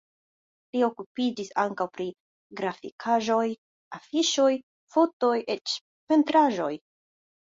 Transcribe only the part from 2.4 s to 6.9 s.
grafikaĵoj, afiŝoj, fotoj, eĉ pentraĵoj.